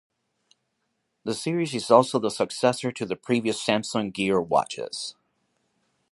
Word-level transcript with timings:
The 1.25 1.35
series 1.35 1.75
is 1.75 1.91
also 1.91 2.17
the 2.17 2.31
successor 2.31 2.91
to 2.91 3.05
the 3.05 3.15
previous 3.15 3.63
Samsung 3.63 4.11
Gear 4.11 4.41
watches. 4.41 5.13